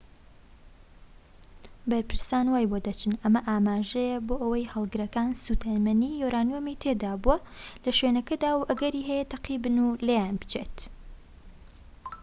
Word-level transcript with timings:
بەرپرسان 1.91 2.45
وای 2.51 2.65
بۆ 2.71 2.77
دەچن 2.87 3.13
ئەمە 3.21 3.41
ئاماژەیە 3.49 4.17
بۆ 4.27 4.35
ئەوەی 4.43 4.69
هەڵگرەکان 4.73 5.29
سوتەمەنی 5.43 6.19
یۆرانیۆمی 6.21 6.79
تێدابووە 6.83 7.37
لە 7.83 7.91
شوێنەکەدا 7.97 8.51
و 8.55 8.67
ئەگەری 8.69 9.07
هەیە 9.09 9.25
تەقیبن 9.33 9.77
و 9.81 9.89
لێیان 10.07 10.35
بچێت 10.41 10.77